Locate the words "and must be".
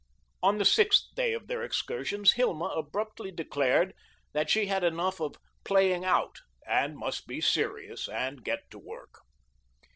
6.65-7.39